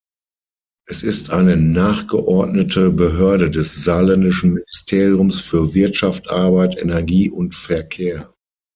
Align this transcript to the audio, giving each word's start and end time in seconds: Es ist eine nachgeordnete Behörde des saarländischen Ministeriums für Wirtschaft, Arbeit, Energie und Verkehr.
Es 0.87 1.03
ist 1.03 1.29
eine 1.29 1.57
nachgeordnete 1.57 2.89
Behörde 2.89 3.51
des 3.51 3.83
saarländischen 3.83 4.53
Ministeriums 4.55 5.39
für 5.39 5.75
Wirtschaft, 5.75 6.27
Arbeit, 6.31 6.75
Energie 6.81 7.29
und 7.29 7.53
Verkehr. 7.53 8.33